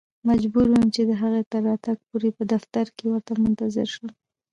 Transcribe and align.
مجبور 0.29 0.65
وم 0.73 0.85
چې 0.95 1.01
د 1.09 1.11
هغې 1.21 1.41
تر 1.51 1.61
راتګ 1.69 1.97
پورې 2.09 2.29
په 2.37 2.43
دفتر 2.53 2.85
کې 2.97 3.05
ورته 3.07 3.31
منتظر 3.43 3.87
شم. 3.93 4.07